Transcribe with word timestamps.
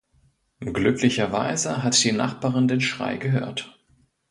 Glücklicherweise 0.61 1.83
hat 1.83 2.03
die 2.03 2.11
Nachbarin 2.11 2.67
den 2.67 2.81
Schrei 2.81 3.17
gehört. 3.17 3.77